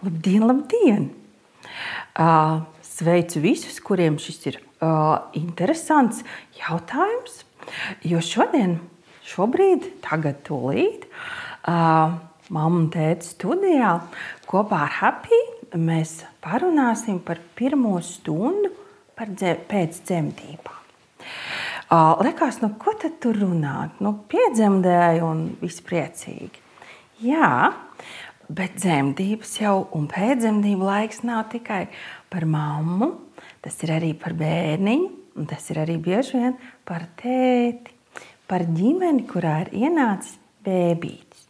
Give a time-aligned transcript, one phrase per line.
[0.00, 1.10] Labdien, labdien!
[2.80, 4.56] Sveicu visus, kuriem šis ir
[5.36, 6.22] interesants
[6.56, 7.42] jautājums.
[8.08, 8.78] Jo šodien,
[9.28, 11.04] šobrīd, tagad, tūlīt,
[11.68, 13.90] mamma un tēta studijā
[14.48, 15.42] kopā ar Happy
[15.76, 18.72] mēs parunāsim par pirmo stundu
[19.20, 20.80] par dzē, pēc dzemdībām.
[22.24, 24.00] Likās, nu, ko tad tur runāt?
[24.00, 26.64] Nu, piedzemdēju un viss priecīgi.
[27.20, 27.52] Jā,
[28.50, 31.84] bet dzemdības jau un pēcdzemdību laiks nav tikai
[32.32, 33.12] par mammu,
[33.62, 36.56] tas ir arī par bērniņu, un tas ir arī bieži vien
[36.88, 37.94] par tēti,
[38.50, 41.46] par ģimeni, kurā ir ienācis bēbītis.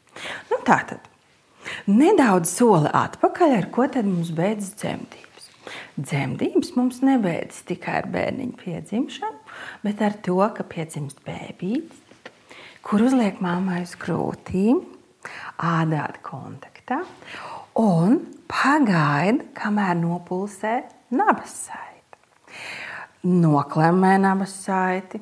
[0.51, 1.09] Nu, tā tad
[1.89, 5.49] nedaudz soli atpakaļ, ar ko tad mums beidzas dzemdības.
[6.01, 9.41] Dzemdības mums nebeidzas tikai ar bērniņu piedzimšanu,
[9.87, 12.05] bet ar to, ka piedzimst bēbītis,
[12.85, 14.83] kur uzliek mammai uz krūtīm
[15.61, 16.23] ādāta
[16.91, 17.05] kontaktā
[17.79, 18.19] un
[18.51, 20.83] pagaida, kamēr nopulsē
[21.15, 22.19] nabas saiti.
[23.25, 25.21] Noklemē nabas saiti,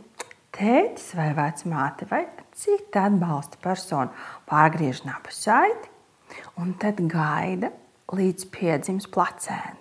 [0.53, 4.11] tētis vai vecmāte vai cita atbalsta persona
[4.49, 5.93] pārgriež nabas saiti
[6.59, 7.71] un tad gaida
[8.13, 9.77] līdz piedzims placenta.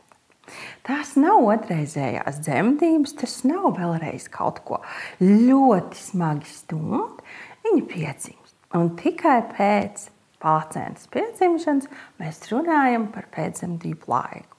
[0.88, 4.80] Tās nav otrreizējās dzemdības, tas nav vēlreiz kaut ko
[5.20, 7.20] ļoti smagi stumt.
[7.66, 8.56] Viņa piedzimst.
[8.76, 10.08] Un tikai pēc
[10.44, 11.90] pacientas piedzimšanas
[12.22, 14.58] mēs runājam par pēcdzemdību laiku.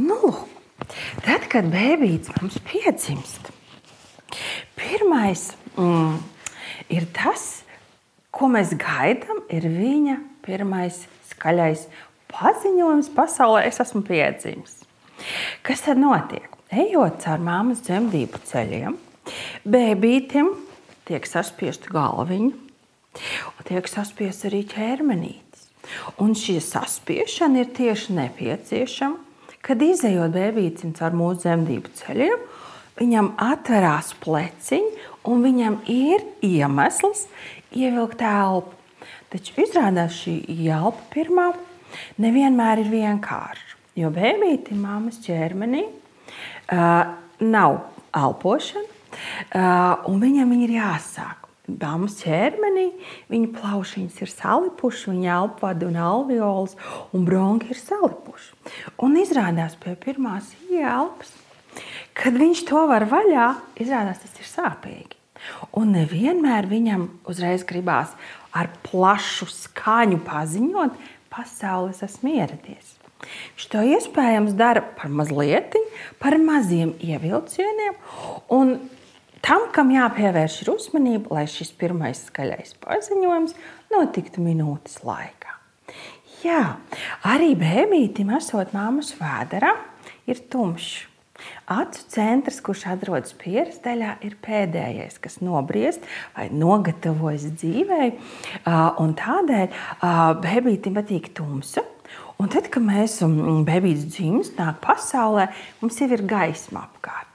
[0.00, 0.18] Nu,
[1.24, 3.50] tad, kad bērns mums piedzimst,
[4.78, 6.20] pirmais mm,
[6.94, 7.64] ir tas,
[8.30, 11.88] ko mēs gaidām, ir viņa pirmais skaļais
[12.30, 14.78] paziņojums pasaulē, es esmu piedzimis.
[15.66, 16.46] Kas tad notiek?
[16.70, 18.94] Ejot caur māmas dzemdību ceļiem,
[19.66, 20.52] bērnam
[21.08, 22.69] tiek saspiesta galviņa,
[23.16, 25.66] un tiek saspiests arī ķermenītis.
[26.22, 29.18] Un šī saspiešana ir tieši nepieciešama,
[29.64, 32.44] kad izējot bērnam caur mūsu dzemdību ceļiem,
[33.00, 34.92] viņam atverās pleciņi,
[35.28, 37.26] un viņam ir iemesls
[37.76, 38.76] ievilkt elpu.
[39.30, 41.50] Taču izrādās šī elpa pirmā
[42.20, 43.76] nevienmēr ir vienkārša.
[43.98, 47.76] Jo bērnīte māmas ķermenī uh, nav
[48.16, 51.39] elpošana, uh, un viņam ir jāsāk
[51.78, 52.88] Dāmas ķermenī
[53.30, 56.76] viņa plaušiņas ir salipušas, viņa elpvada un alveolas
[57.14, 58.50] un bronhi ir salipuši.
[59.04, 61.32] Un izrādās pie pirmās ielpas,
[62.16, 63.48] kad viņš to var vaļā,
[63.82, 65.18] izrādās tas ir sāpīgi.
[65.76, 68.12] Un nevienmēr viņam uzreiz gribās
[68.56, 70.96] ar plašu skaņu paziņot,
[71.30, 72.96] pasaules esmu ieradies.
[73.54, 75.76] Viņš to iespējams dara par mazliet,
[76.20, 77.98] par maziem ievilcieniem.
[78.56, 78.78] Un
[79.40, 83.54] Tam, kam jāpievērš uzmanība, lai šis pirmais skaļais paziņojums
[83.92, 85.56] notiktu minūtes laikā.
[86.44, 86.60] Jā,
[87.28, 89.72] arī bērnītim, esot māmas vēderā,
[90.28, 91.06] ir tumšs.
[91.72, 98.10] Acu centrs, kurš atrodas pieres daļā, ir pēdējais, kas nobriest vai nogatavojas dzīvei.
[98.66, 99.80] Tādēļ
[100.44, 101.86] bērnītim patīk tumsa.
[102.40, 105.48] Un tad, kad mēs bērnītis dzimst, nāk pasaulē,
[105.80, 107.29] mums jau ir gaisma apkārt.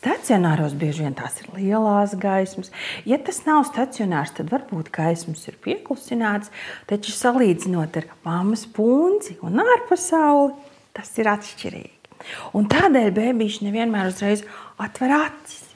[0.00, 2.70] Stacionāros bieži vien tās ir lielās gaismas.
[3.04, 6.48] Ja tas nav stacionārs, tad varbūt gaismas ir pieklusināts,
[6.88, 10.54] taču salīdzinot ar mammas pundzi un ārpasauli,
[10.96, 12.14] tas ir atšķirīgi.
[12.56, 14.46] Un tādēļ bērniņš nevienmēr uzreiz
[14.80, 15.66] atver acis.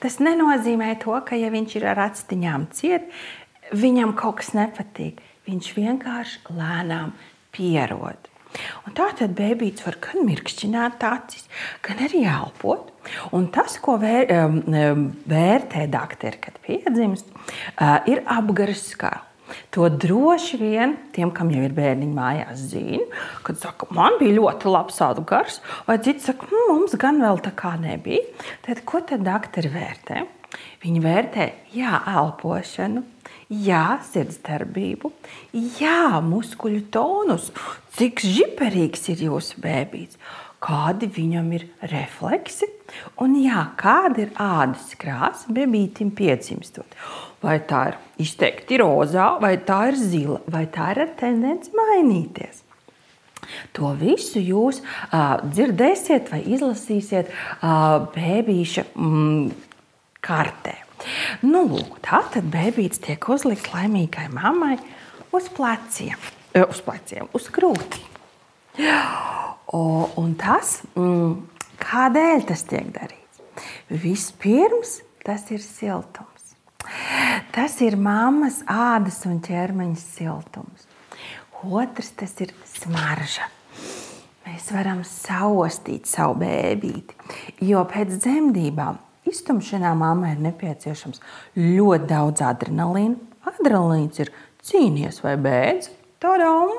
[0.00, 3.12] Tas nenozīmē to, ka, ja viņš ir ar acīm ciet,
[3.76, 5.20] viņam kaut kas nepatīk.
[5.44, 7.12] Viņš vienkārši lēnām
[7.52, 8.32] pierod.
[8.86, 11.46] Un tā tad bērns var gan mirkšķināt acis,
[11.84, 12.92] gan arī elpot.
[13.36, 14.32] Un tas, ko vēr,
[15.30, 17.30] vērtē doktori, kad piedzimst,
[18.10, 19.26] ir apgaras skala.
[19.76, 23.04] To droši vien tiem, kam jau ir bērniņi mājās, zina,
[23.46, 27.52] kad saka, man bija ļoti labs apgars, vai cits saka, hm, mums gan vēl tā
[27.54, 28.24] kā nebija.
[28.66, 30.24] Tad ko tad doktori vērtē?
[30.82, 31.46] Viņi vērtē,
[31.76, 33.04] jā, elpošanu,
[33.50, 35.12] jā, sirdsdarbību,
[35.80, 37.52] jā, muskuļu tonus,
[37.96, 40.18] cik žiperīgs ir jūsu bērns,
[40.62, 42.68] kādi viņam ir refleksi
[43.22, 46.98] un jā, kāda ir ādas krāsa bērnam piedzimstot.
[47.44, 52.64] Vai tā ir izteikti rozā, vai tā ir zila, vai tā ir ar tendenci mainīties.
[53.76, 59.52] To visu jūs uh, dzirdēsiet vai izlasīsiet uh, bērnīša mm,
[60.24, 60.85] kartē.
[61.44, 64.76] Nu, lūk, tā tad bērns tiek uzlikts laimīgai mammai
[65.36, 66.16] uz pleciem,
[66.62, 68.02] uz, pleciem, uz krūti.
[69.72, 69.82] O,
[70.20, 71.34] un tas, mm,
[71.82, 73.42] kādēļ tas tiek darīts?
[73.90, 76.54] Vispirms tas ir siltums.
[77.52, 80.86] Tas ir mammas ādas un ķermeņa siltums.
[81.66, 83.48] Otrs tas ir smarža.
[84.46, 87.16] mēs varam saostīt savu bēbīti.
[87.60, 89.00] Jo pēc dzemdībām
[89.30, 91.22] iztumšanā mammai ir nepieciešams
[91.58, 93.18] ļoti daudz adrenalīna.
[93.46, 94.32] Adrenalīns ir
[94.66, 95.92] cīnīties vai bēdz.
[96.22, 96.72] Tadam!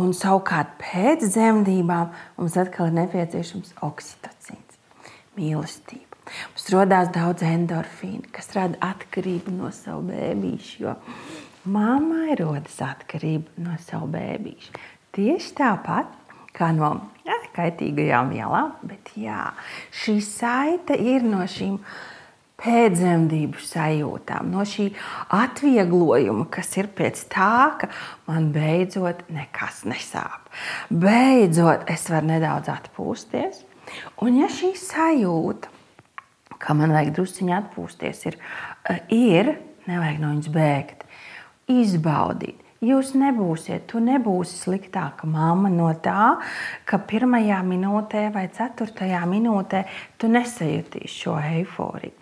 [0.00, 4.80] Un savukārt pēc dzemdībām mums atkal ir nepieciešams oksitocīns,
[5.36, 6.20] mīlestība.
[6.24, 10.76] Mums radās daudz endorfīnu, kas rada atkarību no sava bērnīša.
[10.80, 10.96] Jo
[11.64, 14.72] mammai rodas atkarība no sava bērnīša.
[15.14, 16.23] Tieši tāpat
[16.54, 16.90] kā no
[17.26, 19.52] jā, kaitīgajām vielām, bet jā,
[20.02, 21.76] šī saite ir no šīm
[22.64, 24.88] pēcdzemdību sajūtām, no šī
[25.36, 27.90] atvieglojuma, kas ir pēc tā, ka
[28.30, 30.48] man beidzot nekas nesāp.
[30.88, 33.64] Beidzot, es varu nedaudz atpūsties.
[34.24, 35.74] Un ja šī sajūta
[36.64, 38.38] ka man vajag drusciņā atpūsties, ir,
[38.88, 39.54] eh, ir
[39.88, 41.04] nevajag no viņas bēgt,
[41.68, 42.60] izbaudīt.
[42.84, 46.34] Jūs nebūsiet, tu nebūsi sliktāka mamma no tā,
[46.84, 49.84] ka pirmajā minūtē vai ceturtajā minūtē
[50.18, 52.12] tu nesajutīsi šo eifóriju.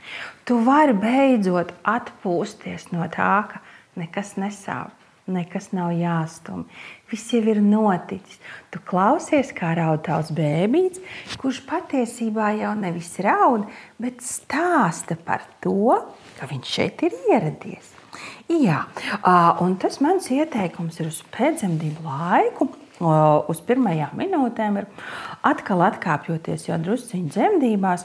[0.47, 3.63] Tu vari beidzot atpūsties no tā, ka
[3.99, 6.67] nekas nesāp nekas nav jāstumj.
[7.11, 8.41] Viss jau ir noticis.
[8.73, 11.01] Tu klausies, kā raud tavs bērns,
[11.41, 13.69] kurš patiesībā jau nevis raud,
[14.03, 15.99] bet stāsta par to,
[16.39, 17.93] ka viņš šeit ir ieradies.
[18.53, 18.83] Jā,
[19.65, 22.69] un tas mans ieteikums ir uz pēcdzemdību laiku.
[23.03, 24.85] Uz pirmajām minūtēm ir
[25.49, 28.05] atkal atkāpjoties jau druskuļi dzemdībās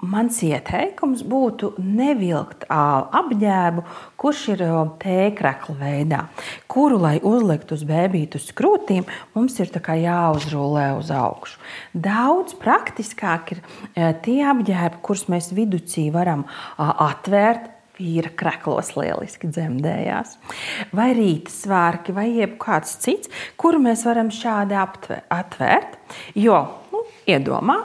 [0.00, 3.82] Mans ieteikums būtu nevilkt apģērbu,
[4.16, 4.62] kurš ir
[5.02, 6.20] tēkrakla veidā,
[6.72, 11.60] kuru, lai uzliktu uz bēbītu skrūtīm, mums ir jāuzrūlē uz augšu.
[11.92, 13.60] Daudz praktiskāk ir
[14.24, 16.46] tie apģērbi, kurus mēs viducī varam
[16.80, 17.68] atvērt,
[18.00, 20.36] vīra kreklos lieliski dzemdējās.
[20.96, 23.30] Vai rīta svārki, vai jebkāds cits,
[23.60, 25.98] kuru mēs varam šādi atvērt.
[26.34, 26.62] Jo
[27.30, 27.76] Iedomā,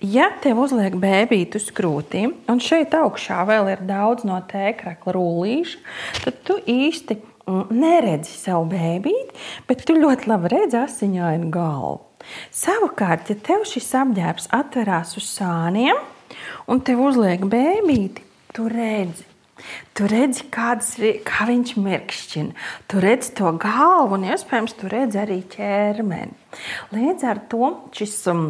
[0.00, 5.80] ja tev uzliek bēbītu uz krūtīm, un šeit augšā vēl ir daudz no tēkrakla rullīša,
[6.22, 9.36] tad tu īsti mm, neredzi savu bēbīti,
[9.68, 12.00] bet tu ļoti labi redzi asiņainu galvu.
[12.54, 15.98] Savukārt, ja tev šis apģērbs atverās uz sāniem
[16.70, 18.24] un tev uzliek bēbīti,
[18.56, 19.33] tu redzi.
[19.94, 20.94] Tu redzi, kāds,
[21.26, 22.54] kā viņš mirkšķina.
[22.90, 26.34] Tu redzi to galvu, un iespējams, tu redzi arī ķermeni.
[26.94, 28.46] Līdz ar to šis um,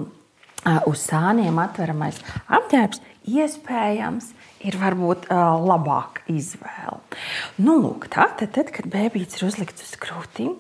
[0.89, 4.33] uz sāniem atveramais apģērbs iespējams
[4.65, 7.01] ir varbūt uh, labāka izvēle.
[7.61, 10.57] Nu, lūk, tā, tad, tad, kad bērns ir uzlikts uz krūtīm,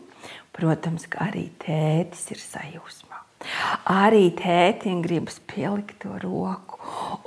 [0.57, 3.14] protams, ka arī tētis ir sajūsmā.
[3.91, 6.81] Arī tētim gribas pielikt to roku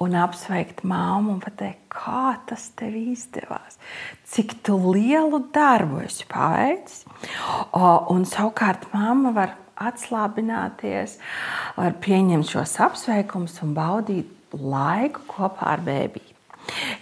[0.04, 3.78] un apsveikt māmu un pateikt, kā tas tev izdevās,
[4.30, 7.06] cik lielu darbu esi paveicis.
[7.74, 11.18] Un savukārt māma var atslābināties,
[11.78, 16.24] var pieņemt šos apsveikumus un baudīt laiku kopā ar bērnu.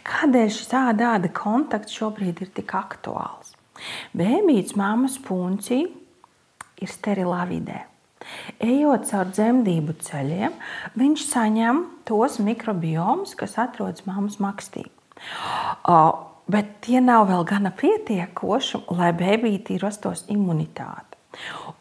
[0.05, 3.55] Kādēļ šis tāda kontakts šobrīd ir tik aktuāls?
[4.15, 5.81] Bēbīts mammas puncī
[6.81, 7.94] ir sterilā vidē.
[8.63, 10.53] Ejot caur dzemdību ceļiem,
[10.99, 14.85] viņš saņem tos mikrobiomus, kas atrodas mammas makstī.
[16.45, 21.15] Bet tie nav vēl gana pietiekoši, lai bērnītī rastos imunitāte.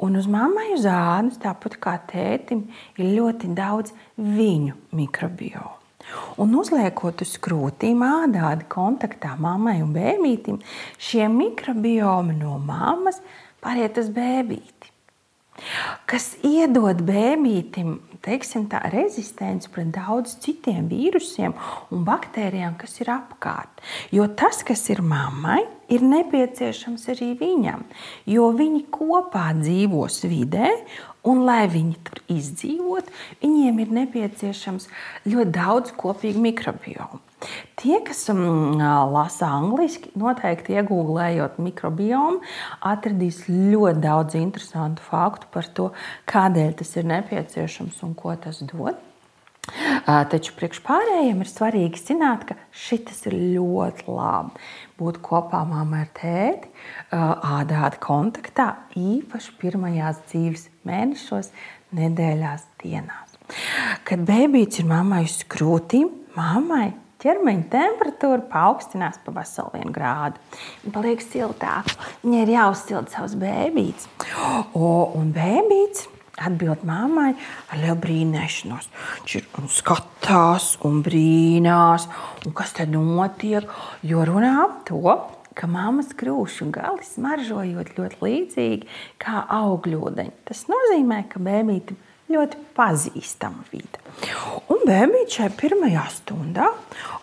[0.03, 2.65] Un uz mammai uz ādas, tāpat kā tētim,
[2.99, 5.77] ir ļoti daudz viņu mikrobiomu.
[6.43, 10.59] Un uzliekot uz krūtīm ādādi kontaktā mammai un bērnītim,
[11.01, 13.23] šie mikrobiomi no mammas
[13.65, 14.94] pāriet uz bērnīti.
[16.11, 17.03] Kas iedod
[18.71, 21.55] tā rezistence pret daudz citiem vīrusiem
[21.95, 23.85] un baktērijām, kas ir apkārt.
[24.15, 27.85] Jo tas, kas ir mammai, ir nepieciešams arī viņam,
[28.31, 30.71] jo viņi kopā dzīvos vidē.
[31.25, 34.91] Un, lai viņi tur izdzīvotu, viņiem ir nepieciešams
[35.25, 37.23] ļoti daudz kopīgu mikrobiomu.
[37.81, 38.77] Tie, kas um,
[39.13, 42.43] lasa angliski, noteikti iegūlējot mikrobiomu,
[42.85, 45.91] atradīs ļoti daudz interesantu faktu par to,
[46.29, 49.01] kādēļ tas ir nepieciešams un ko tas dod.
[50.05, 54.65] Taču priekšpārējiem ir svarīgi zināt, ka šis ir ļoti labi.
[55.01, 56.69] Būt kopā mamma ar tēti,
[57.11, 58.69] ādāta kontaktā,
[58.99, 61.51] īpaši pirmajās dzīves mēnešos,
[61.97, 63.39] nedēļās, dienās.
[64.05, 66.93] Kad bērns ir mammai uz krūtīm, mammai
[67.25, 70.41] ķermeņa temperatūra paaugstinās pa veselu vienu grādu.
[70.83, 71.97] Viņa paliek siltāka.
[72.25, 74.09] Viņai ir jāuzsilda savs bērns.
[74.77, 76.05] Un bērns
[76.39, 77.33] atbild mammai
[77.71, 78.91] ar lielu brīnēšanos.
[79.21, 82.09] Viņš ir un skatās un brīnās,
[82.45, 83.69] un kas tad notiek.
[84.07, 85.03] Jo runā to,
[85.55, 88.91] ka mammas krūšu gali smaržojot ļoti līdzīgi
[89.23, 90.35] kā augļūdeņi.
[90.49, 92.01] Tas nozīmē, ka bērnītam
[92.35, 94.01] ļoti pazīstama vide.
[94.73, 96.71] Un bērnīte šajā pirmajā stundā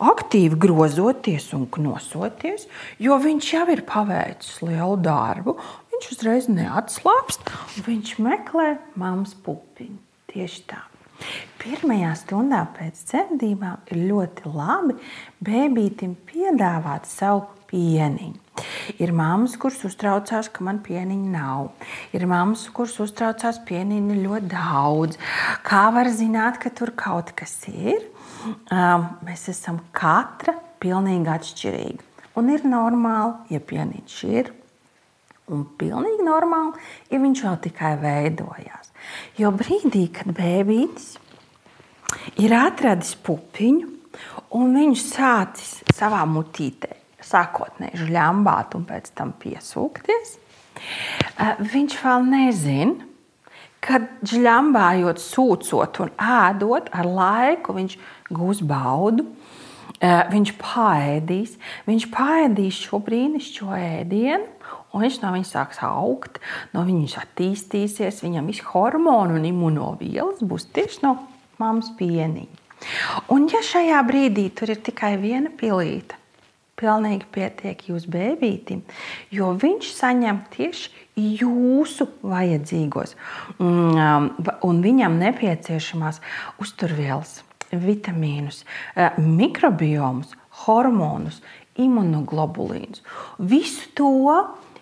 [0.02, 2.68] aktīvi grozoties un knosoties,
[3.02, 5.56] jo viņš jau ir paveicis lielu darbu.
[5.92, 10.00] Viņš uzreiz neatslāpst, un viņš meklē mammas pupiņu.
[10.32, 10.80] Tieši tā.
[11.60, 14.96] Pirmajā stundā pēc dzemdībām ir ļoti labi
[15.44, 18.40] bērnītim piedāvāt savu pieniņu.
[19.00, 21.68] Ir mammas, kuras uztraucās, ka man pieniņa nav.
[22.16, 25.20] Ir mammas, kuras uztraucās, ka pieniņa ir ļoti daudz.
[25.66, 28.08] Kā var zināt, ka tur kaut kas ir?
[28.72, 32.10] Um, mēs esam katra pilnīgi atšķirīga.
[32.40, 34.50] Un ir normāli, ja pieniņš ir.
[35.50, 36.78] Un pilnīgi normāli,
[37.10, 38.92] ja viņš vēl tikai veidojās.
[39.40, 41.16] Jo brīdī, kad bērns
[42.38, 43.88] ir atradis pupiņu
[44.58, 46.94] un viņš sācis savā mutītē
[47.26, 53.08] sākotnēji žļambāt un pēc tam piesūkties, eh, viņš vēl nezina,
[53.82, 53.98] ka
[54.30, 57.96] žļambājot, sūcot un ēdot, ar laiku viņš
[58.30, 59.26] gūs baudu.
[60.02, 61.52] Eh, viņš pāēdīs,
[61.86, 64.48] viņš pāēdīs šo brīnišķīgo ēdienu,
[64.90, 66.40] un viņš no viņa sāks augt,
[66.74, 71.12] no viņa attīstīsies, viņam viss hormonu un imunovielas būs tieši no
[71.62, 72.58] mammas pieniņa.
[73.30, 76.18] Un ja šajā brīdī tur ir tikai viena pilīte,
[76.82, 78.82] pilnīgi pietiek jūsu bērnītim,
[79.30, 80.90] jo viņš saņem tieši
[81.44, 83.14] jūsu vajadzīgos
[83.60, 84.28] mm, um,
[84.66, 86.18] un viņam nepieciešamās
[86.58, 88.64] uzturvielas, vitamīnus,
[88.96, 91.40] eh, mikrobiomus, hormonus,
[91.76, 93.00] imunoglobulīnus.
[93.38, 94.10] Visu to,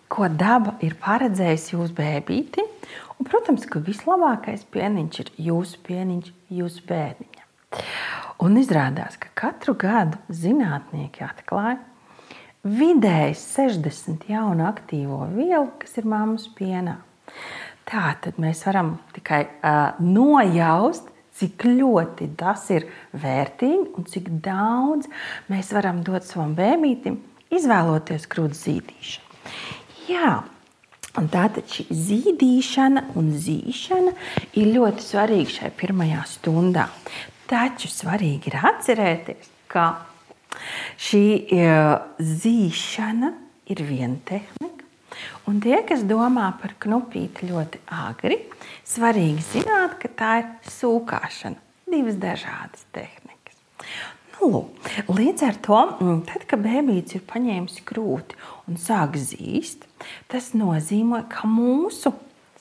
[0.08, 2.66] ko daba ir paredzējusi jūsu bērnītim.
[3.20, 7.46] Un, protams, ka vislabākais pieniņš ir jūsu pieniņš, jūsu bērniņa.
[8.40, 11.78] Un izrādās, ka katru gadu zinātnieki atklāja,
[12.64, 16.96] vidēji 60 jaunu aktīvo vielu, kas ir mammas pienā.
[17.90, 21.08] Tā tad mēs varam tikai uh, nojaust,
[21.40, 25.08] cik ļoti tas ir vērtīgi un cik daudz
[25.50, 27.18] mēs varam dot savam bērnītim,
[27.50, 29.40] izvēloties krūts zīdīšanu.
[30.10, 30.34] Jā,
[31.18, 34.14] un tātad šī zīdīšana un zīšana
[34.60, 36.86] ir ļoti svarīga šajā pirmajā stundā.
[37.50, 39.88] Taču svarīgi ir atcerēties, ka
[41.00, 41.22] Šī
[41.54, 41.68] e,
[42.18, 43.32] zīšana
[43.70, 44.69] ir viena tehnika.
[45.50, 48.38] Un tie, kas domā par knupīti ļoti agri,
[48.86, 51.60] svarīgi zināt, ka tā ir sūkāšana.
[51.90, 53.58] Divas dažādas tehnikas.
[54.36, 58.38] Nu, lūk, līdz ar to, mm, tad, kad bērns ir paņēmis krūti
[58.70, 59.88] un sāk zīst,
[60.30, 62.14] tas nozīmē, ka mūsu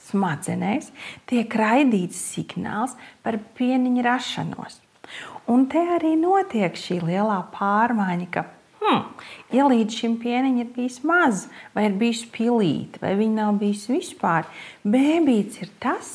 [0.09, 0.89] smadzenēs
[1.29, 4.79] tiek raidīts signāls par pieniņu rašanos.
[5.49, 8.45] Un te arī notiek šī lielā pārmaiņa, ka
[8.79, 9.03] hmm,
[9.55, 11.45] ja līdz šim pieniņam ir bijis maz,
[11.75, 14.47] vai ir bijis pilīte, vai viņa nav bijusi vispār,
[14.83, 16.13] bērns ir tas,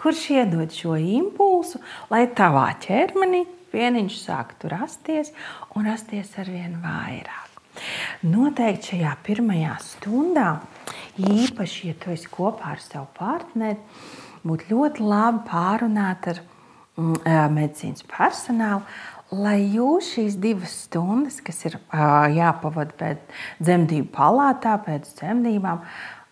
[0.00, 5.34] kurš iedod šo impulsu, lai tavā ķermenī pieniņš sāktu rasties
[5.76, 7.46] un rasties ar vien vairāk.
[8.26, 10.48] Noteikti šajā pirmajā stundā,
[11.20, 13.78] īpaši, ja tu esi kopā ar savu partneri,
[14.44, 16.42] būtu ļoti labi pārunāt ar
[17.00, 17.22] Mm,
[17.54, 18.82] medicīnas personālu,
[19.30, 21.78] lai jūs šīs divas stundas, kas ir
[22.34, 25.82] jāpavada pēc dzemdību palātā, pēc dzemdībām,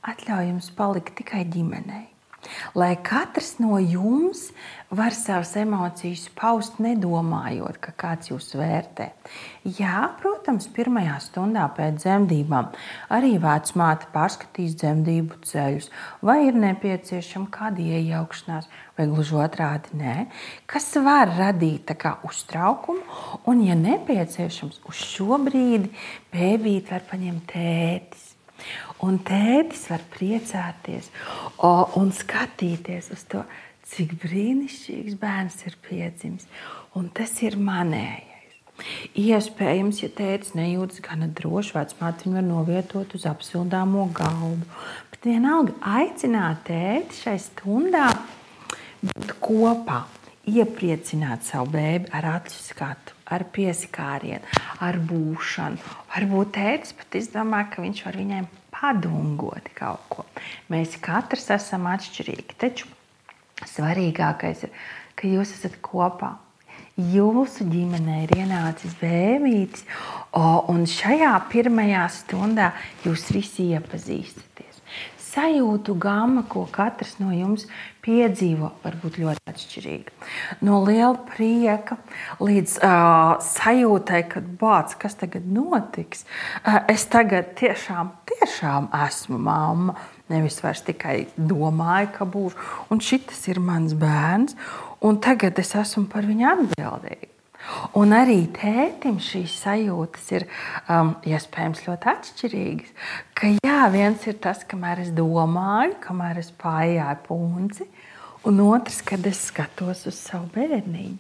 [0.09, 2.08] atļauj jums palikt tikai ģimenei
[2.79, 4.49] lai katrs no jums
[4.91, 9.11] var savas emocijas paust, nedomājot, ka kāds jūs vērtē.
[9.77, 12.71] Jā, protams, pirmajā stundā pēc dzemdībām
[13.13, 15.91] arī vecmāte pārskatīs dzemdību ceļus,
[16.25, 20.17] vai ir nepieciešama kāda iejaukšanās, vai gluži otrādi nē,
[20.71, 21.93] kas var radīt
[22.25, 23.05] uztraukumu,
[23.51, 25.93] un, ja nepieciešams, uz šo brīdi
[26.33, 28.38] bērnīt var paņemt tētis
[29.07, 31.11] Un tētis var priecāties
[31.63, 33.45] o, un skatīties uz to,
[33.89, 36.49] cik brīnišķīgs bērns ir piedzimis.
[36.99, 38.25] Un tas ir manējais.
[39.19, 44.67] Iespējams, ja tēvs nejūtas gana droši, vecmāte viņu var novietot uz apsildāmo galdu.
[45.13, 48.07] Bet vienalga aicināt tēti šai stundā
[49.03, 50.05] būt kopā,
[50.49, 54.45] iepriecināt savu bērnu ar acu skatu ar pieskārienu,
[54.85, 55.81] ar būšanu.
[56.15, 58.43] Varbūt tēvs pat izdomā, ka viņš var viņai
[58.75, 60.27] padungot kaut ko.
[60.73, 62.89] Mēs katrs esam atšķirīgi, taču
[63.67, 64.77] svarīgākais ir,
[65.19, 66.37] ka jūs esat kopā.
[66.99, 69.85] Jūsu ģimenē ir ienācis bērns,
[70.35, 72.73] un šajā pirmajā stundā
[73.05, 74.68] jūs visi iepazīstaties.
[75.29, 77.67] Sajūtu gama, ko katrs no jums
[78.05, 80.15] piedzīvo, var būt ļoti atšķirīga.
[80.65, 81.99] No liela prieka
[82.41, 86.25] līdz uh, sajūtai, ka bāc, kas tagad notiks.
[86.63, 89.97] Uh, es tagad tiešām, tiešām esmu mamma.
[90.29, 92.69] Nevis vairs tikai domāju, ka būšu.
[92.93, 94.57] Un šis ir mans bērns,
[95.05, 97.38] un tagad es esmu par viņu atbildīga.
[97.99, 100.47] Un arī tētim šīs sajūtas ir
[100.89, 102.93] um, iespējams ļoti atšķirīgas.
[103.37, 107.89] Ka jā, viens ir tas, kamēr es domāju, kamēr es pājāju punci,
[108.49, 111.19] un otrs, kad es skatos uz savu bērniņu.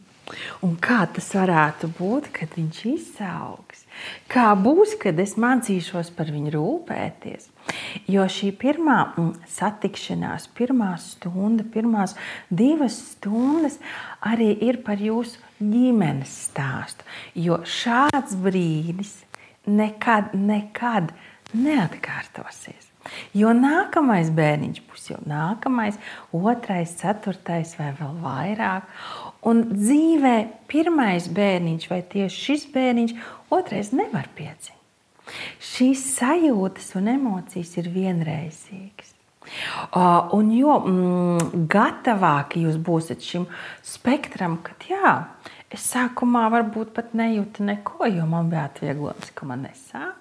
[0.66, 3.84] Un kā tas varētu būt, kad viņš izaugs?
[4.30, 7.48] Kā būs, kad es mācīšos par viņu rūpēties?
[8.08, 12.16] Jo šī pirmā mm, satikšanās, pirmā stunda, pirmās
[12.48, 13.78] divas stundas
[14.24, 17.06] arī ir par jūsu ģimenes stāstu.
[17.34, 19.14] Jo šāds brīdis
[19.68, 21.12] nekad, nekad
[21.54, 22.86] neatkārtosies.
[23.32, 25.96] Jo nākamais bērniņš būs jau nākamais,
[26.36, 28.88] otrais, ceturtais vai vēl vairāk.
[29.48, 30.34] Un dzīvē
[30.68, 33.14] pirmais bērniņš vai tieši šis bērniņš,
[33.54, 34.76] otrais nevar piedzimt.
[35.60, 39.17] Šīs sajūtas un emocijas ir vienreizīgas.
[40.38, 43.48] Un jo mm, gatavāki jūs būsiet šim
[43.86, 45.14] spektram, kad jā,
[45.72, 50.16] es sākumā varbūt pat nejūtu neko, jo man bija atvieglojums, ka man nesāp.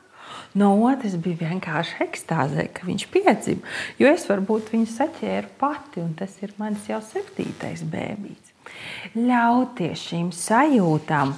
[0.57, 3.75] No otras bija vienkārši ekstāzē, ka viņš piedzima.
[3.99, 8.53] Jo es varbūt viņu saķēru pati, un tas ir mans jau septītais bērns.
[9.15, 11.35] Ļauties šīm sajūtām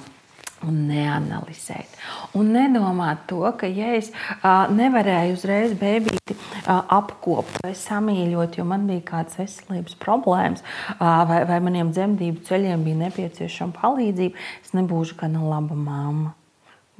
[0.66, 1.96] un neanalizēt.
[2.36, 6.18] Un nedomāt to, ka, ja es uh, nevarēju uzreiz bērnu
[6.66, 10.64] apkopot vai samīļot, jo man bija kādas veselības problēmas,
[10.98, 16.36] uh, vai, vai maniem dzemdību ceļiem bija nepieciešama palīdzība, es nebūšu gana laba mamma.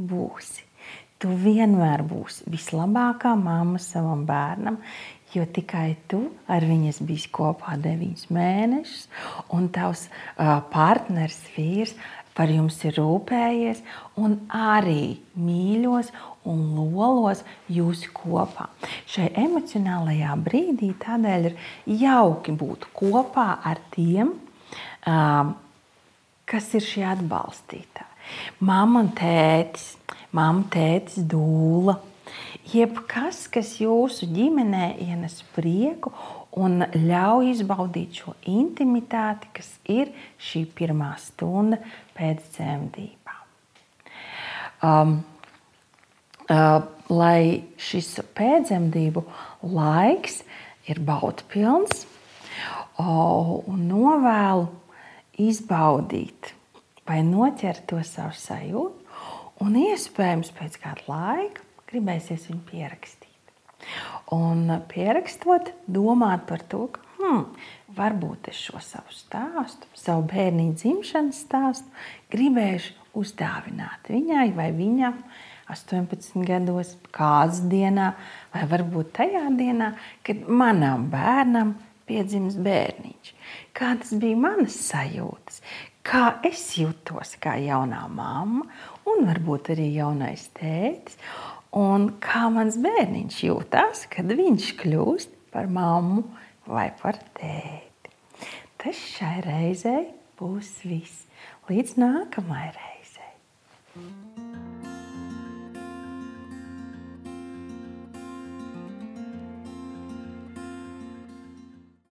[0.00, 0.64] Būsi.
[1.21, 4.79] Tu vienmēr būsi vislabākā mamma savam bērnam,
[5.35, 9.02] jo tikai tu ar viņas biji kopā deviņus mēnešus,
[9.52, 10.07] un tavs
[10.73, 11.93] partneris, vīrs
[12.37, 13.83] par jums ir rūpējies
[14.21, 16.13] un arī mīļos
[16.49, 16.61] un
[16.95, 18.69] lolos jūs kopā.
[19.11, 21.59] Šai emocionālajā brīdī tādēļ ir
[22.01, 24.33] jauki būt kopā ar tiem,
[26.51, 28.09] kas ir šie atbalstītāji.
[28.62, 29.95] Māma un tētis,
[30.37, 31.97] mamma, tētis, dūla.
[32.71, 36.12] Jebkas, kas jūsu ģimenē ienes prieku
[36.59, 40.11] un ļauj izbaudīt šo intimitāti, kas ir
[40.43, 41.81] šī pirmā stunda
[42.17, 43.43] pēc dzemdībām.
[44.81, 45.17] Um,
[46.49, 46.81] uh,
[47.13, 47.43] lai
[47.79, 49.25] šis pēcdzemdību
[49.77, 50.41] laiks
[50.91, 54.71] ir baudpilns uh, un novēlu
[55.41, 56.55] izbaudīt
[57.07, 59.01] vai noķert to savu sajūtu,
[59.61, 63.19] Un iespējams pēc kāda laika gribēsies viņu pierakstīt.
[64.35, 67.45] Un pierakstot, domāt par to, ka hmm,
[67.97, 71.90] varbūt es šo savu stāstu, savu bērnu dzimšanas stāstu,
[72.33, 75.19] gribēšu uzdāvināt viņai vai viņam
[75.71, 78.12] 18 gados, kādas dienā,
[78.55, 79.93] vai varbūt tajā dienā,
[80.27, 81.77] kad manam bērnam
[82.11, 83.35] piedzims bērniņš.
[83.77, 85.61] Kādas bija manas sajūtas,
[86.07, 88.66] kā es jutos kā jaunā mamma
[89.11, 91.19] un varbūt arī jaunais tētis.
[91.76, 96.24] Un kā mans bērniņš jūtas, kad viņš kļūst par mammu
[96.66, 98.11] vai par tēti.
[98.80, 100.09] Tas šai reizei
[100.40, 101.28] būs viss.
[101.70, 103.35] Līdz nākamajai reizei.